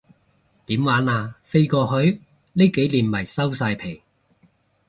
[0.65, 2.21] 點玩啊，飛過去？
[2.53, 4.01] 呢幾年咪收晒皮